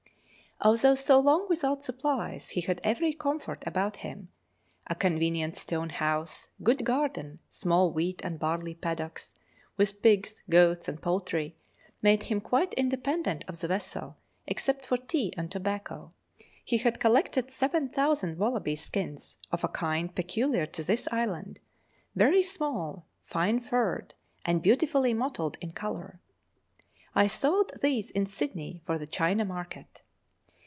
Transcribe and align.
Although 0.63 0.93
so 0.93 1.19
long 1.19 1.47
without 1.49 1.83
supplies, 1.83 2.49
he 2.49 2.61
had 2.61 2.79
every 2.83 3.13
comfort 3.13 3.63
about 3.65 3.97
him. 4.05 4.29
A 4.85 4.93
convenient 4.93 5.57
stone 5.57 5.89
house, 5.89 6.49
good 6.61 6.85
garden, 6.85 7.39
small 7.49 7.91
wheat 7.91 8.21
and 8.23 8.37
barley 8.37 8.75
paddocks, 8.75 9.33
with 9.75 10.03
pigs, 10.03 10.43
goats, 10.51 10.87
and 10.87 11.01
poultry, 11.01 11.55
made 12.03 12.21
him 12.21 12.39
quite 12.41 12.75
independent 12.75 13.43
of 13.47 13.59
the 13.59 13.67
vessel, 13.67 14.17
except 14.45 14.85
for 14.85 14.97
tea 14.97 15.33
and 15.35 15.49
tobacco. 15.49 16.13
He 16.63 16.77
had 16.77 16.99
collected 16.99 17.49
7,000 17.49 18.37
wallaby 18.37 18.75
skins 18.75 19.39
of 19.51 19.63
a 19.63 19.67
kind 19.67 20.13
peculiar 20.13 20.67
to 20.67 20.83
this 20.83 21.07
island 21.11 21.59
very 22.15 22.43
small, 22.43 23.07
fine 23.23 23.59
furred, 23.61 24.13
and 24.45 24.61
beautifully 24.61 25.15
mottled 25.15 25.57
in 25.59 25.71
colour. 25.71 26.19
I 27.15 27.25
sold 27.25 27.71
these 27.81 28.11
in 28.11 28.27
Sydney 28.27 28.83
for 28.85 28.99
the 28.99 29.07
China 29.07 29.43
market. 29.43 30.03